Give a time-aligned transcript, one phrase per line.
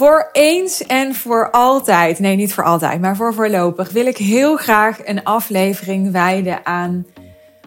[0.00, 4.56] Voor eens en voor altijd, nee niet voor altijd, maar voor voorlopig wil ik heel
[4.56, 7.06] graag een aflevering wijden aan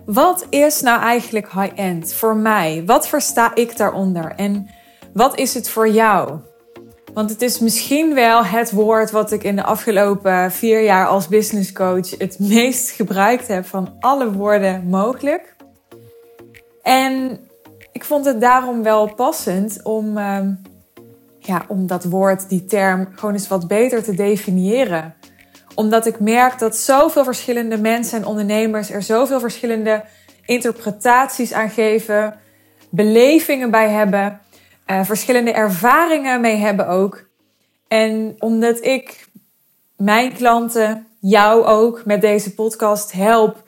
[0.05, 2.83] wat is nou eigenlijk high-end voor mij?
[2.85, 4.33] Wat versta ik daaronder?
[4.35, 4.69] En
[5.13, 6.39] wat is het voor jou?
[7.13, 11.27] Want het is misschien wel het woord wat ik in de afgelopen vier jaar als
[11.27, 15.55] business coach het meest gebruikt heb van alle woorden mogelijk.
[16.81, 17.39] En
[17.91, 20.51] ik vond het daarom wel passend om, ehm,
[21.45, 25.15] ja, om dat woord, die term, gewoon eens wat beter te definiëren.
[25.75, 30.03] Omdat ik merk dat zoveel verschillende mensen en ondernemers er zoveel verschillende
[30.45, 32.39] interpretaties aan geven,
[32.89, 34.39] belevingen bij hebben,
[34.87, 37.29] uh, verschillende ervaringen mee hebben ook.
[37.87, 39.27] En omdat ik
[39.97, 43.63] mijn klanten, jou ook, met deze podcast help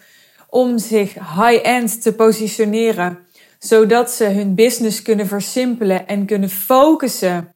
[0.49, 3.25] om zich high-end te positioneren
[3.59, 7.54] zodat ze hun business kunnen versimpelen en kunnen focussen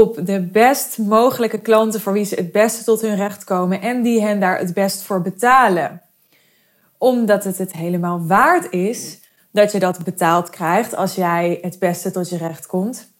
[0.00, 4.02] op de best mogelijke klanten voor wie ze het beste tot hun recht komen en
[4.02, 6.02] die hen daar het best voor betalen.
[6.98, 9.20] Omdat het het helemaal waard is
[9.52, 13.12] dat je dat betaald krijgt als jij het beste tot je recht komt.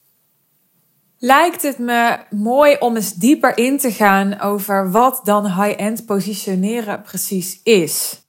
[1.18, 7.02] Lijkt het me mooi om eens dieper in te gaan over wat dan high-end positioneren
[7.02, 8.22] precies is.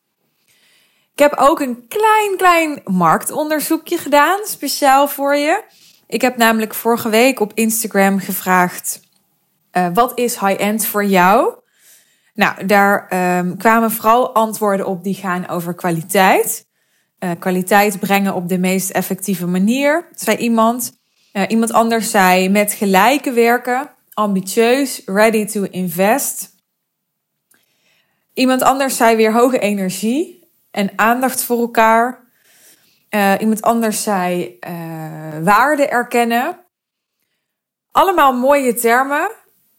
[1.14, 5.64] Ik heb ook een klein, klein marktonderzoekje gedaan, speciaal voor je.
[6.08, 9.00] Ik heb namelijk vorige week op Instagram gevraagd:
[9.78, 11.54] uh, wat is high-end voor jou?
[12.34, 16.66] Nou, daar um, kwamen vooral antwoorden op die gaan over kwaliteit.
[17.20, 20.98] Uh, kwaliteit brengen op de meest effectieve manier, zei iemand.
[21.34, 26.54] Uh, iemand anders zei met gelijke werken, ambitieus, ready to invest.
[28.34, 32.25] Iemand anders zei weer hoge energie, en aandacht voor elkaar.
[33.16, 36.60] Uh, iemand anders zei uh, waarde erkennen.
[37.92, 39.32] Allemaal mooie termen.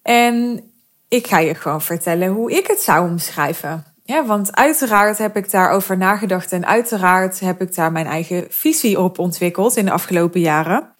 [0.02, 0.64] En
[1.08, 3.84] ik ga je gewoon vertellen hoe ik het zou omschrijven.
[4.04, 9.00] Ja, want uiteraard heb ik daarover nagedacht en uiteraard heb ik daar mijn eigen visie
[9.00, 10.94] op ontwikkeld in de afgelopen jaren.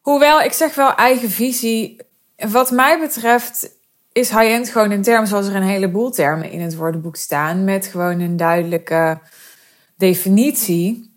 [0.00, 2.00] Hoewel ik zeg wel eigen visie,
[2.36, 3.78] wat mij betreft
[4.12, 7.86] is high-end gewoon een term zoals er een heleboel termen in het woordenboek staan, met
[7.86, 9.20] gewoon een duidelijke
[10.00, 11.08] definitie.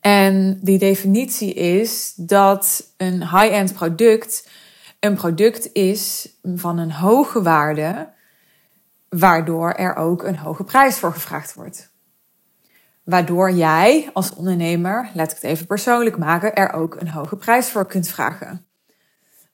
[0.00, 4.48] En die definitie is dat een high-end product
[5.00, 8.08] een product is van een hoge waarde,
[9.08, 11.90] waardoor er ook een hoge prijs voor gevraagd wordt.
[13.04, 17.70] Waardoor jij als ondernemer, laat ik het even persoonlijk maken, er ook een hoge prijs
[17.70, 18.66] voor kunt vragen.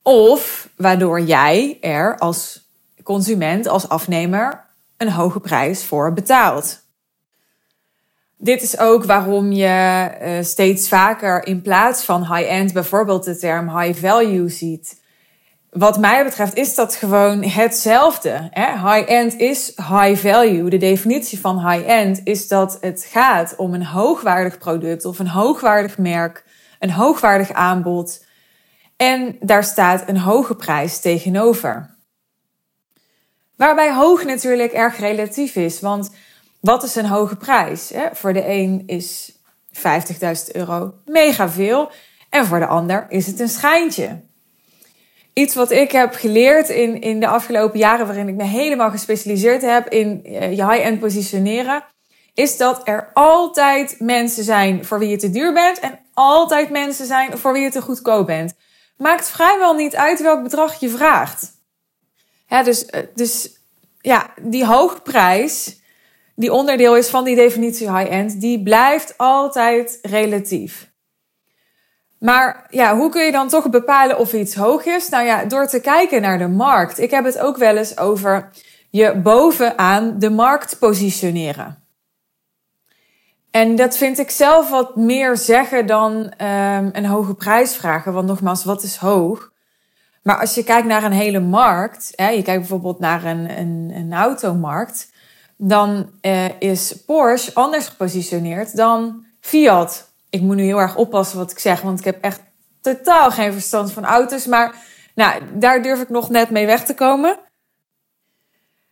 [0.01, 2.69] Of waardoor jij er als
[3.03, 4.65] consument als afnemer
[4.97, 6.82] een hoge prijs voor betaalt.
[8.43, 13.79] Dit is ook waarom je uh, steeds vaker in plaats van high-end bijvoorbeeld de term
[13.79, 15.01] high value ziet.
[15.69, 18.49] Wat mij betreft is dat gewoon hetzelfde.
[18.83, 20.69] High-end is high value.
[20.69, 25.97] De definitie van high-end is dat het gaat om een hoogwaardig product of een hoogwaardig
[25.97, 26.43] merk,
[26.79, 28.25] een hoogwaardig aanbod.
[28.97, 31.95] En daar staat een hoge prijs tegenover.
[33.55, 35.79] Waarbij hoog natuurlijk erg relatief is.
[35.79, 36.11] Want
[36.63, 37.91] wat is een hoge prijs?
[38.13, 39.31] Voor de een is
[39.73, 39.81] 50.000
[40.51, 41.91] euro mega veel.
[42.29, 44.21] En voor de ander is het een schijntje.
[45.33, 49.61] Iets wat ik heb geleerd in, in de afgelopen jaren, waarin ik me helemaal gespecialiseerd
[49.61, 51.83] heb in eh, je high-end positioneren,
[52.33, 57.05] is dat er altijd mensen zijn voor wie je te duur bent en altijd mensen
[57.05, 58.53] zijn voor wie je te goedkoop bent.
[58.97, 61.51] Maakt vrijwel niet uit welk bedrag je vraagt.
[62.47, 63.61] Ja, dus, eh, dus
[64.01, 65.81] ja, die hoogprijs,
[66.35, 70.91] die onderdeel is van die definitie high-end, die blijft altijd relatief.
[72.19, 75.09] Maar ja, hoe kun je dan toch bepalen of iets hoog is?
[75.09, 76.99] Nou ja, door te kijken naar de markt.
[76.99, 78.49] Ik heb het ook wel eens over
[78.89, 81.83] je bovenaan de markt positioneren.
[83.51, 88.13] En dat vind ik zelf wat meer zeggen dan um, een hoge prijs vragen.
[88.13, 89.51] Want nogmaals, wat is hoog?
[90.21, 93.91] Maar als je kijkt naar een hele markt, hè, je kijkt bijvoorbeeld naar een, een,
[93.95, 95.11] een automarkt,
[95.65, 100.11] dan uh, is Porsche anders gepositioneerd dan Fiat.
[100.29, 102.41] Ik moet nu heel erg oppassen wat ik zeg, want ik heb echt
[102.81, 104.45] totaal geen verstand van auto's.
[104.45, 104.75] Maar
[105.15, 107.39] nou, daar durf ik nog net mee weg te komen.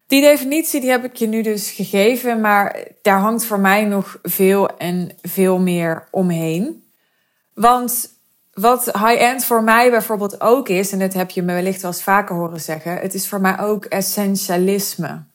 [0.08, 4.20] Die definitie die heb ik je nu dus gegeven, maar daar hangt voor mij nog
[4.22, 6.84] veel en veel meer omheen.
[7.54, 8.10] Want
[8.54, 12.04] wat high-end voor mij bijvoorbeeld ook is, en dat heb je me wellicht wel eens
[12.04, 15.30] vaker horen zeggen, het is voor mij ook essentialisme.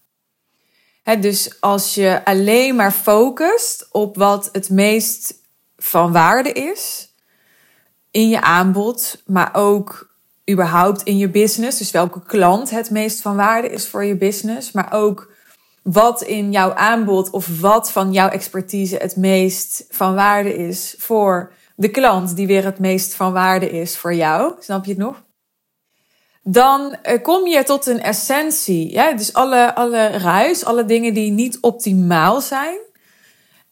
[1.15, 5.35] Dus als je alleen maar focust op wat het meest
[5.77, 7.13] van waarde is
[8.11, 10.15] in je aanbod, maar ook
[10.51, 11.79] überhaupt in je business.
[11.79, 14.73] Dus welke klant het meest van waarde is voor je business.
[14.73, 15.33] Maar ook
[15.83, 21.53] wat in jouw aanbod of wat van jouw expertise het meest van waarde is voor
[21.77, 24.55] de klant, die weer het meest van waarde is voor jou.
[24.59, 25.23] Snap je het nog?
[26.49, 28.93] Dan eh, kom je tot een essentie.
[28.93, 29.13] Ja?
[29.13, 32.79] Dus alle, alle ruis, alle dingen die niet optimaal zijn,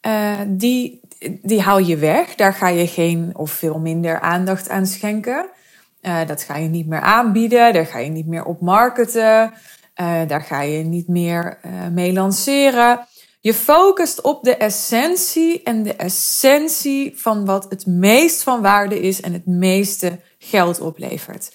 [0.07, 1.01] uh, die,
[1.41, 2.35] die haal je weg.
[2.35, 5.45] Daar ga je geen of veel minder aandacht aan schenken.
[6.01, 9.53] Uh, dat ga je niet meer aanbieden, daar ga je niet meer op marketen.
[10.27, 11.59] Daar ga je niet meer
[11.91, 13.07] mee lanceren.
[13.39, 19.21] Je focust op de essentie en de essentie van wat het meest van waarde is
[19.21, 21.51] en het meeste geld oplevert.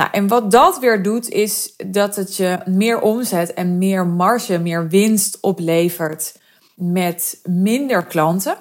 [0.00, 4.58] Nou, en wat dat weer doet, is dat het je meer omzet en meer marge,
[4.58, 6.38] meer winst oplevert
[6.74, 8.56] met minder klanten.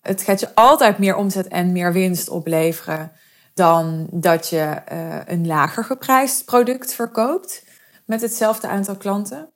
[0.00, 3.12] Het gaat je altijd meer omzet en meer winst opleveren
[3.54, 7.64] dan dat je uh, een lager geprijsd product verkoopt
[8.06, 9.52] met hetzelfde aantal klanten.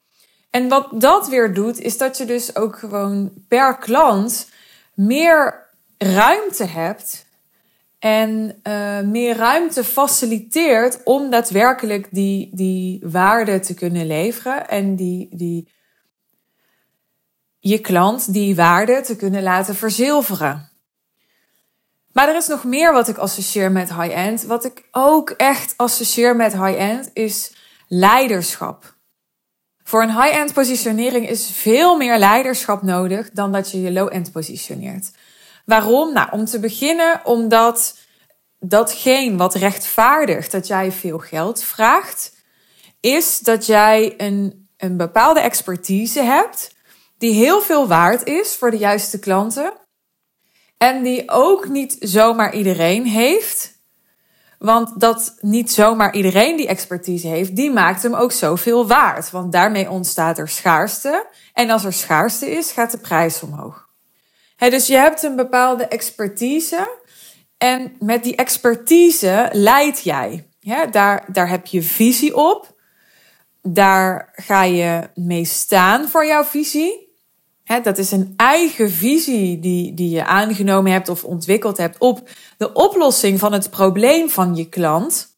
[0.50, 4.49] En wat dat weer doet, is dat je dus ook gewoon per klant
[4.94, 5.69] meer
[5.99, 7.26] ruimte hebt
[8.05, 15.29] en uh, meer ruimte faciliteert om daadwerkelijk die, die waarde te kunnen leveren en die,
[15.31, 15.69] die
[17.59, 20.71] je klant die waarde te kunnen laten verzilveren.
[22.12, 24.43] Maar er is nog meer wat ik associeer met high-end.
[24.43, 27.56] Wat ik ook echt associeer met high-end is
[27.89, 28.97] leiderschap.
[29.83, 35.11] Voor een high-end positionering is veel meer leiderschap nodig dan dat je je low-end positioneert.
[35.64, 36.12] Waarom?
[36.12, 37.99] Nou, om te beginnen omdat
[38.61, 42.32] datgene wat rechtvaardigt dat jij veel geld vraagt,
[43.00, 46.75] is dat jij een, een bepaalde expertise hebt
[47.19, 49.72] die heel veel waard is voor de juiste klanten
[50.78, 53.72] en die ook niet zomaar iedereen heeft.
[54.58, 59.31] Want dat niet zomaar iedereen die expertise heeft, die maakt hem ook zoveel waard.
[59.31, 61.26] Want daarmee ontstaat er schaarste.
[61.52, 63.83] En als er schaarste is, gaat de prijs omhoog.
[64.56, 67.03] Dus je hebt een bepaalde expertise.
[67.59, 70.49] En met die expertise leid jij.
[70.91, 72.73] daar, daar heb je visie op.
[73.62, 77.05] Daar ga je mee staan voor jouw visie
[77.83, 82.73] dat is een eigen visie die, die je aangenomen hebt of ontwikkeld hebt op de
[82.73, 85.33] oplossing van het probleem van je klant.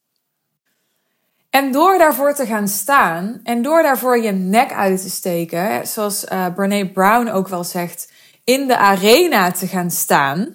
[1.51, 6.25] En door daarvoor te gaan staan en door daarvoor je nek uit te steken, zoals
[6.25, 8.13] uh, Brene Brown ook wel zegt,
[8.46, 10.54] in de arena te gaan staan,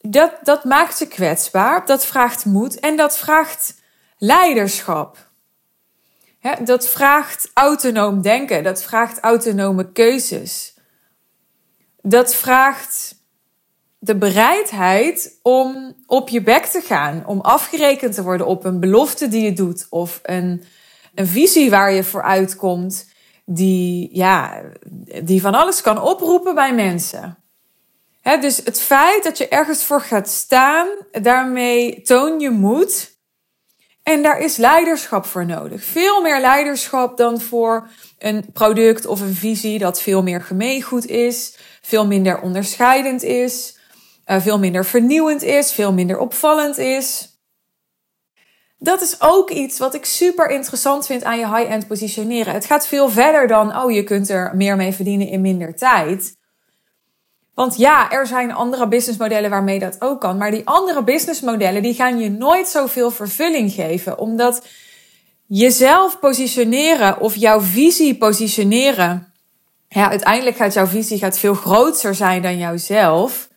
[0.00, 3.74] dat, dat maakt je kwetsbaar, dat vraagt moed en dat vraagt
[4.18, 5.30] leiderschap
[6.60, 10.74] dat vraagt autonoom denken, dat vraagt autonome keuzes.
[12.02, 13.18] Dat vraagt
[13.98, 19.28] de bereidheid om op je bek te gaan, om afgerekend te worden op een belofte
[19.28, 20.64] die je doet of een,
[21.14, 23.09] een visie waar je voor uitkomt,
[23.52, 24.62] die, ja,
[25.22, 27.38] die van alles kan oproepen bij mensen.
[28.22, 30.88] dus het feit dat je ergens voor gaat staan,
[31.22, 33.18] daarmee toon je moed
[34.02, 35.84] en daar is leiderschap voor nodig.
[35.84, 37.88] Veel meer leiderschap dan voor
[38.18, 43.78] een product of een visie dat veel meer gemeengoed is, veel minder onderscheidend is,
[44.26, 47.29] uh, veel minder vernieuwend is, veel minder opvallend is.
[48.82, 52.52] Dat is ook iets wat ik super interessant vind aan je high-end positioneren.
[52.54, 56.36] Het gaat veel verder dan, oh, je kunt er meer mee verdienen in minder tijd.
[57.54, 60.36] Want ja, er zijn andere businessmodellen waarmee dat ook kan.
[60.36, 64.18] Maar die andere businessmodellen die gaan je nooit zoveel vervulling geven.
[64.18, 64.66] Omdat
[65.46, 69.32] jezelf positioneren of jouw visie positioneren.
[69.88, 73.48] Ja, uiteindelijk gaat jouw visie gaat veel groter zijn dan jouzelf.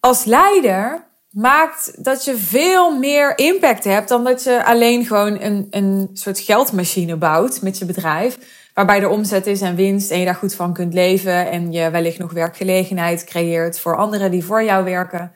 [0.00, 5.66] Als leider maakt dat je veel meer impact hebt dan dat je alleen gewoon een,
[5.70, 8.38] een soort geldmachine bouwt met je bedrijf
[8.74, 11.90] waarbij er omzet is en winst en je daar goed van kunt leven en je
[11.90, 15.32] wellicht nog werkgelegenheid creëert voor anderen die voor jou werken.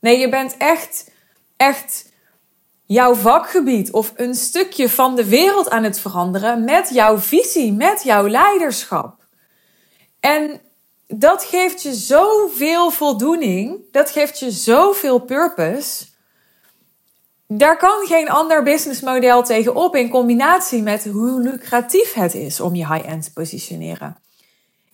[0.00, 1.10] Nee, je bent echt,
[1.56, 2.12] echt
[2.84, 8.02] jouw vakgebied of een stukje van de wereld aan het veranderen met jouw visie, met
[8.02, 9.26] jouw leiderschap.
[10.20, 10.60] En
[11.14, 16.10] dat geeft je zoveel voldoening, dat geeft je zoveel purpose
[17.58, 22.92] daar kan geen ander businessmodel tegenop in combinatie met hoe lucratief het is om je
[22.92, 24.16] high-end te positioneren.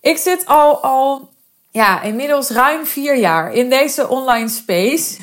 [0.01, 1.29] Ik zit al, al
[1.71, 5.17] ja, inmiddels ruim vier jaar in deze online space.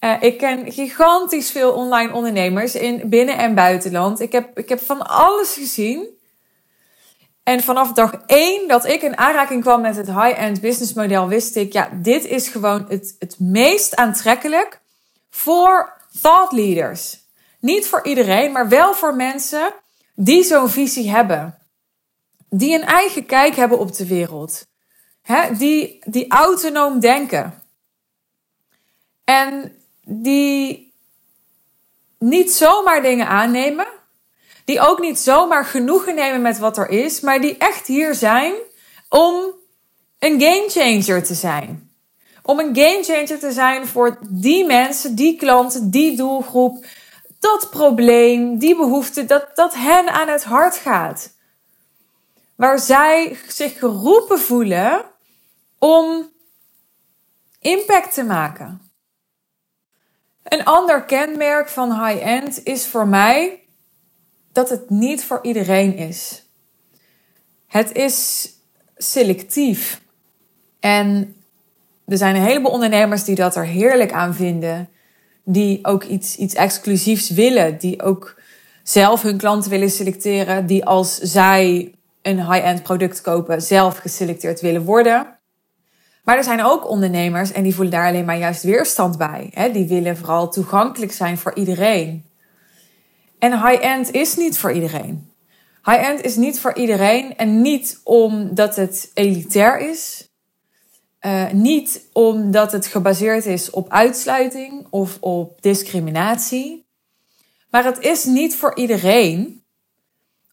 [0.00, 4.20] Uh, ik ken gigantisch veel online ondernemers in binnen- en buitenland.
[4.20, 6.15] Ik heb, ik heb van alles gezien.
[7.46, 11.72] En vanaf dag één dat ik in aanraking kwam met het high-end businessmodel, wist ik,
[11.72, 14.80] ja, dit is gewoon het, het meest aantrekkelijk
[15.30, 17.18] voor thought leaders.
[17.60, 19.74] Niet voor iedereen, maar wel voor mensen
[20.14, 21.58] die zo'n visie hebben.
[22.48, 24.66] Die een eigen kijk hebben op de wereld.
[25.58, 27.62] die, die autonoom denken.
[29.24, 30.92] En die
[32.18, 33.86] niet zomaar dingen aannemen.
[34.66, 37.20] Die ook niet zomaar genoegen nemen met wat er is.
[37.20, 38.54] Maar die echt hier zijn
[39.08, 39.54] om
[40.18, 41.90] een gamechanger te zijn.
[42.42, 46.86] Om een gamechanger te zijn voor die mensen, die klanten, die doelgroep,
[47.38, 51.34] dat probleem, die behoefte, dat, dat hen aan het hart gaat.
[52.56, 55.04] Waar zij zich geroepen voelen
[55.78, 56.30] om
[57.60, 58.80] impact te maken.
[60.42, 63.65] Een ander kenmerk van high-end is voor mij
[64.56, 66.44] dat het niet voor iedereen is.
[67.66, 68.48] Het is
[68.96, 70.00] selectief.
[70.80, 71.36] En
[72.06, 74.88] er zijn een heleboel ondernemers die dat er heerlijk aan vinden.
[75.44, 77.78] Die ook iets, iets exclusiefs willen.
[77.78, 78.40] Die ook
[78.82, 80.66] zelf hun klanten willen selecteren.
[80.66, 85.26] Die als zij een high-end product kopen, zelf geselecteerd willen worden.
[86.24, 89.70] Maar er zijn ook ondernemers en die voelen daar alleen maar juist weerstand bij.
[89.72, 92.25] Die willen vooral toegankelijk zijn voor iedereen.
[93.38, 95.30] En high-end is niet voor iedereen.
[95.84, 100.28] High-end is niet voor iedereen en niet omdat het elitair is.
[101.20, 106.86] Uh, niet omdat het gebaseerd is op uitsluiting of op discriminatie.
[107.70, 109.64] Maar het is niet voor iedereen,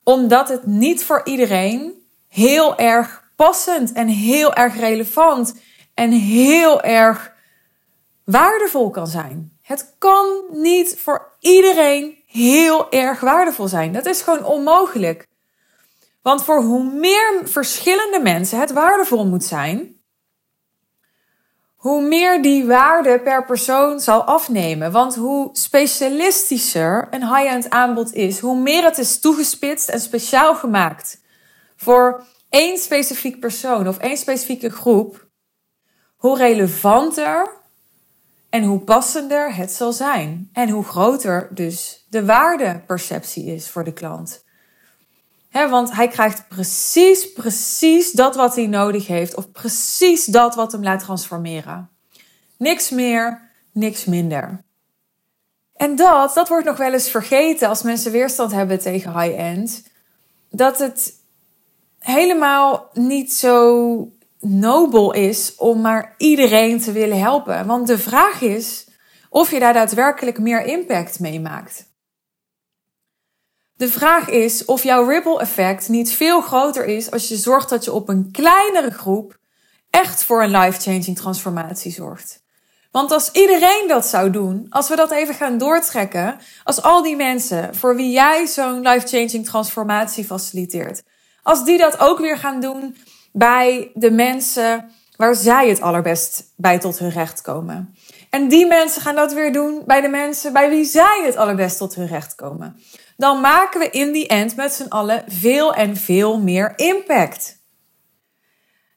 [0.04, 1.94] omdat het niet voor iedereen
[2.28, 5.54] heel erg passend en heel erg relevant
[5.94, 7.34] en heel erg
[8.24, 9.58] waardevol kan zijn.
[9.62, 13.94] Het kan niet voor iedereen heel erg waardevol zijn.
[13.94, 15.28] Dat is gewoon onmogelijk.
[16.22, 20.02] Want voor hoe meer verschillende mensen het waardevol moet zijn,
[21.76, 24.92] hoe meer die waarde per persoon zal afnemen.
[24.92, 31.22] Want hoe specialistischer een high-end aanbod is, hoe meer het is toegespitst en speciaal gemaakt
[31.76, 35.28] voor één specifiek persoon of één specifieke groep,
[36.16, 37.62] hoe relevanter
[38.54, 40.50] en hoe passender het zal zijn.
[40.52, 44.44] En hoe groter dus de waardeperceptie is voor de klant.
[45.52, 49.36] want hij krijgt precies, precies dat wat hij nodig heeft.
[49.36, 51.90] Of precies dat wat hem laat transformeren.
[52.58, 54.64] Niks meer, niks minder.
[55.76, 59.84] En dat, dat wordt nog wel eens vergeten als mensen weerstand hebben tegen high-end.
[60.50, 61.14] Dat het
[62.00, 64.13] helemaal niet zo
[64.44, 67.66] nobel is om maar iedereen te willen helpen.
[67.66, 68.88] Want de vraag is
[69.30, 71.92] of je daar daadwerkelijk meer impact mee maakt.
[73.76, 77.84] De vraag is of jouw ripple effect niet veel groter is als je zorgt dat
[77.84, 79.38] je op een kleinere groep
[79.90, 82.44] echt voor een life-changing transformatie zorgt.
[82.92, 87.16] Want als iedereen dat zou doen, als we dat even gaan doortrekken, als al die
[87.16, 91.04] mensen voor wie jij zo'n life-changing transformatie faciliteert,
[91.44, 92.98] als die dat ook weer gaan doen
[93.34, 97.96] bij de mensen waar zij het allerbest bij tot hun recht komen.
[98.30, 101.78] En die mensen gaan dat weer doen bij de mensen bij wie zij het allerbest
[101.78, 102.80] tot hun recht komen.
[103.18, 107.62] Dan maken we in die end met z'n allen veel en veel meer impact.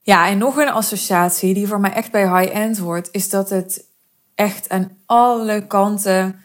[0.03, 3.85] Ja, en nog een associatie die voor mij echt bij high-end wordt, is dat het
[4.35, 6.45] echt aan alle kanten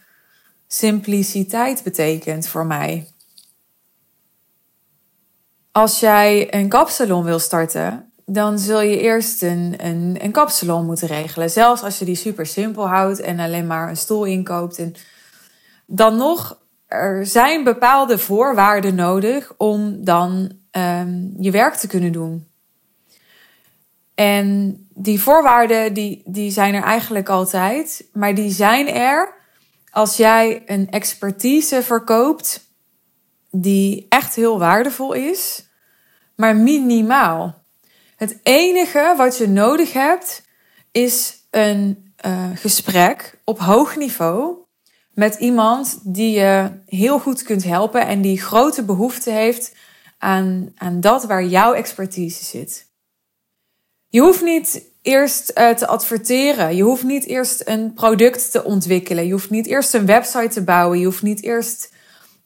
[0.67, 3.10] simpliciteit betekent voor mij.
[5.71, 11.07] Als jij een kapsalon wil starten, dan zul je eerst een, een, een kapsalon moeten
[11.07, 11.49] regelen.
[11.49, 14.77] Zelfs als je die super simpel houdt en alleen maar een stoel inkoopt.
[14.77, 14.93] En
[15.85, 22.47] dan nog, er zijn bepaalde voorwaarden nodig om dan um, je werk te kunnen doen.
[24.15, 29.33] En die voorwaarden die, die zijn er eigenlijk altijd, maar die zijn er
[29.91, 32.69] als jij een expertise verkoopt
[33.51, 35.65] die echt heel waardevol is,
[36.35, 37.63] maar minimaal.
[38.15, 40.43] Het enige wat je nodig hebt
[40.91, 44.55] is een uh, gesprek op hoog niveau
[45.13, 49.75] met iemand die je heel goed kunt helpen en die grote behoefte heeft
[50.17, 52.89] aan, aan dat waar jouw expertise zit.
[54.07, 56.75] Je hoeft niet eerst uh, te adverteren.
[56.75, 59.25] Je hoeft niet eerst een product te ontwikkelen.
[59.25, 60.99] Je hoeft niet eerst een website te bouwen.
[60.99, 61.93] Je hoeft niet eerst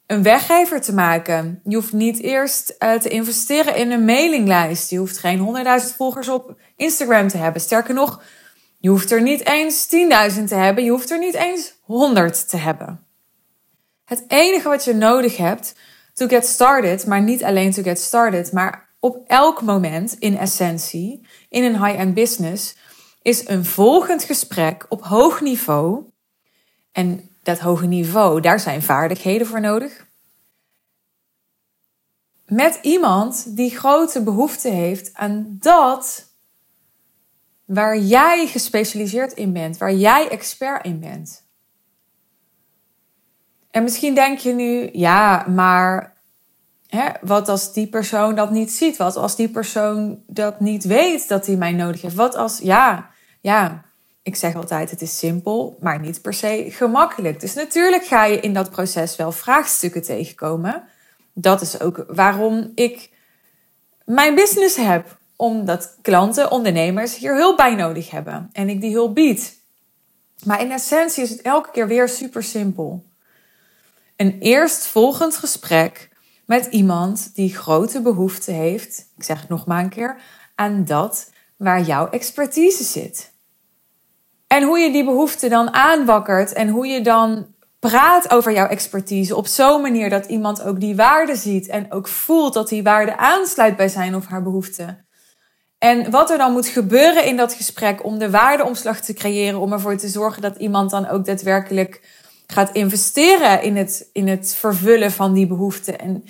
[0.06, 1.60] een weggever te maken.
[1.64, 4.90] Je hoeft niet eerst uh, te investeren in een mailinglijst.
[4.90, 7.60] Je hoeft geen 100.000 volgers op Instagram te hebben.
[7.60, 8.22] Sterker nog,
[8.78, 9.86] je hoeft er niet eens
[10.38, 10.84] 10.000 te hebben.
[10.84, 13.06] Je hoeft er niet eens 100 te hebben.
[14.04, 15.74] Het enige wat je nodig hebt
[16.12, 21.26] to get started, maar niet alleen to get started, maar op elk moment in essentie,
[21.48, 22.76] in een high-end business,
[23.22, 26.04] is een volgend gesprek op hoog niveau
[26.92, 30.06] En dat hoge niveau, daar zijn vaardigheden voor nodig.
[32.46, 36.26] Met iemand die grote behoefte heeft aan dat
[37.64, 41.44] waar jij gespecialiseerd in bent, waar jij expert in bent.
[43.70, 46.16] En misschien denk je nu, ja, maar
[46.86, 48.96] hè, wat als die persoon dat niet ziet?
[48.96, 52.14] Wat als die persoon dat niet weet dat hij mij nodig heeft?
[52.14, 53.10] Wat als, ja,
[53.40, 53.84] ja,
[54.26, 57.40] ik zeg altijd, het is simpel, maar niet per se gemakkelijk.
[57.40, 60.82] Dus natuurlijk ga je in dat proces wel vraagstukken tegenkomen.
[61.32, 63.10] Dat is ook waarom ik
[64.04, 65.18] mijn business heb.
[65.36, 68.48] Omdat klanten, ondernemers hier hulp bij nodig hebben.
[68.52, 69.60] En ik die hulp bied.
[70.44, 73.04] Maar in essentie is het elke keer weer super simpel.
[74.16, 76.08] Een eerstvolgend gesprek
[76.46, 80.20] met iemand die grote behoefte heeft, ik zeg het nog maar een keer,
[80.54, 83.34] aan dat waar jouw expertise zit.
[84.56, 87.46] En hoe je die behoefte dan aanwakkert en hoe je dan
[87.78, 92.08] praat over jouw expertise op zo'n manier dat iemand ook die waarde ziet en ook
[92.08, 95.04] voelt dat die waarde aansluit bij zijn of haar behoefte.
[95.78, 99.72] En wat er dan moet gebeuren in dat gesprek om de waardeomslag te creëren, om
[99.72, 102.00] ervoor te zorgen dat iemand dan ook daadwerkelijk
[102.46, 105.98] gaat investeren in het, in het vervullen van die behoeften.
[105.98, 106.24] En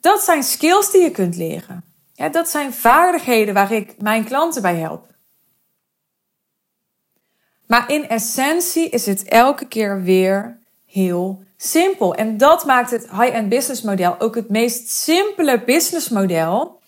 [0.00, 1.84] dat zijn skills die je kunt leren.
[2.12, 5.11] Ja, dat zijn vaardigheden waar ik mijn klanten bij help.
[7.72, 12.14] Maar in essentie is het elke keer weer heel simpel.
[12.14, 16.80] En dat maakt het high-end business model ook het meest simpele business model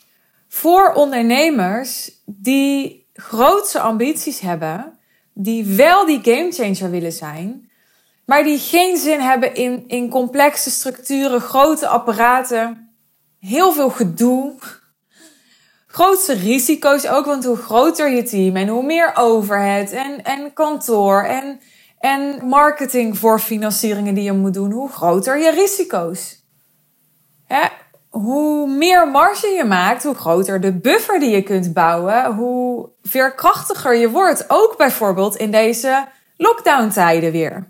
[0.48, 4.98] voor ondernemers die grootse ambities hebben,
[5.32, 7.70] die wel die gamechanger willen zijn,
[8.24, 12.94] maar die geen zin hebben in, in complexe structuren, grote apparaten,
[13.40, 14.54] heel veel gedoe.
[15.94, 21.24] Grootste risico's ook, want hoe groter je team en hoe meer overhead en, en kantoor
[21.24, 21.60] en,
[21.98, 26.44] en marketing voor financieringen die je moet doen, hoe groter je risico's.
[27.46, 27.66] Hè?
[28.08, 33.96] Hoe meer marge je maakt, hoe groter de buffer die je kunt bouwen, hoe veerkrachtiger
[33.96, 34.44] je wordt.
[34.48, 37.68] Ook bijvoorbeeld in deze lockdown-tijden weer.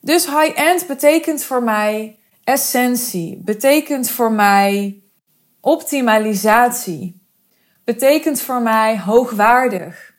[0.00, 5.01] Dus high-end betekent voor mij essentie, betekent voor mij
[5.64, 7.20] optimalisatie,
[7.84, 10.14] betekent voor mij hoogwaardig,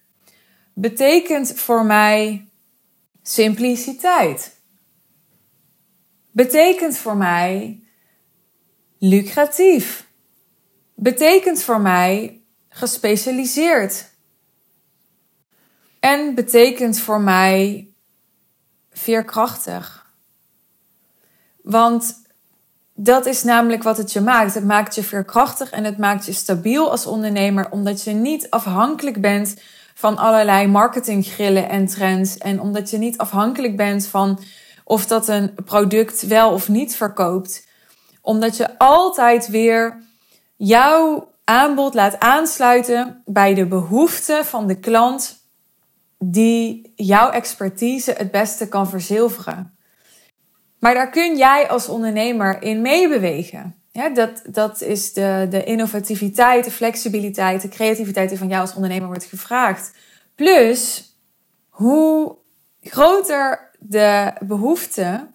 [0.73, 2.47] betekent voor mij
[3.21, 4.59] simpliciteit,
[6.31, 7.83] betekent voor mij
[8.97, 10.07] lucratief,
[10.95, 14.11] betekent voor mij gespecialiseerd
[15.99, 17.87] en betekent voor mij
[18.91, 20.13] veerkrachtig.
[21.61, 22.22] Want
[22.93, 24.53] dat is namelijk wat het je maakt.
[24.53, 29.21] Het maakt je veerkrachtig en het maakt je stabiel als ondernemer, omdat je niet afhankelijk
[29.21, 29.55] bent
[29.93, 32.37] van allerlei marketinggrillen en trends.
[32.37, 34.39] En omdat je niet afhankelijk bent van
[34.83, 37.67] of dat een product wel of niet verkoopt.
[38.21, 39.97] Omdat je altijd weer
[40.55, 45.41] jouw aanbod laat aansluiten bij de behoeften van de klant
[46.17, 49.77] die jouw expertise het beste kan verzilveren.
[50.83, 53.75] Maar daar kun jij als ondernemer in meebewegen.
[53.91, 58.73] Ja, dat, dat is de, de innovativiteit, de flexibiliteit, de creativiteit die van jou als
[58.73, 59.93] ondernemer wordt gevraagd.
[60.35, 61.11] Plus,
[61.69, 62.35] hoe
[62.81, 65.27] groter de behoefte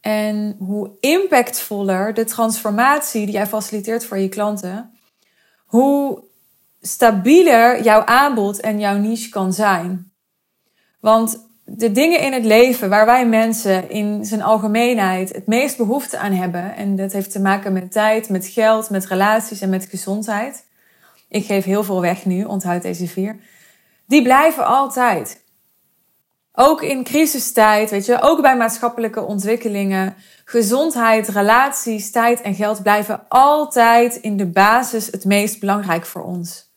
[0.00, 4.98] en hoe impactvoller de transformatie die jij faciliteert voor je klanten,
[5.66, 6.22] hoe
[6.80, 10.12] stabieler jouw aanbod en jouw niche kan zijn.
[11.00, 16.18] Want de dingen in het leven waar wij mensen in zijn algemeenheid het meest behoefte
[16.18, 19.86] aan hebben, en dat heeft te maken met tijd, met geld, met relaties en met
[19.90, 20.64] gezondheid.
[21.28, 23.38] Ik geef heel veel weg nu, onthoud deze vier.
[24.06, 25.40] Die blijven altijd.
[26.52, 33.20] Ook in crisistijd, weet je, ook bij maatschappelijke ontwikkelingen, gezondheid, relaties, tijd en geld blijven
[33.28, 36.72] altijd in de basis het meest belangrijk voor ons.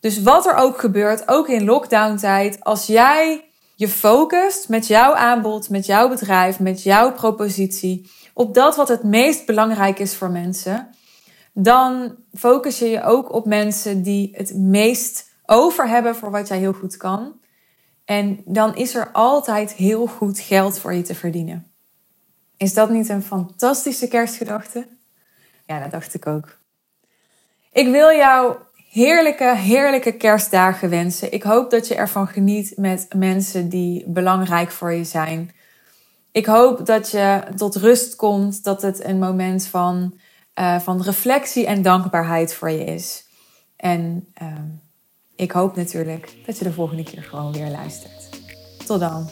[0.00, 3.44] Dus wat er ook gebeurt, ook in lockdown-tijd, als jij
[3.76, 9.02] je focust met jouw aanbod, met jouw bedrijf, met jouw propositie op dat wat het
[9.02, 10.88] meest belangrijk is voor mensen,
[11.52, 16.58] dan focus je je ook op mensen die het meest over hebben voor wat jij
[16.58, 17.40] heel goed kan.
[18.04, 21.70] En dan is er altijd heel goed geld voor je te verdienen.
[22.56, 24.88] Is dat niet een fantastische kerstgedachte?
[25.66, 26.58] Ja, dat dacht ik ook.
[27.72, 28.56] Ik wil jou
[28.96, 31.32] heerlijke, heerlijke kerstdagen wensen.
[31.32, 35.50] Ik hoop dat je ervan geniet met mensen die belangrijk voor je zijn.
[36.32, 40.18] Ik hoop dat je tot rust komt, dat het een moment van,
[40.58, 43.26] uh, van reflectie en dankbaarheid voor je is.
[43.76, 44.48] En uh,
[45.34, 48.28] ik hoop natuurlijk dat je de volgende keer gewoon weer luistert.
[48.86, 49.28] Tot dan.